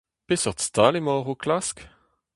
[0.27, 1.77] Peseurt stal emaoc'h o klask?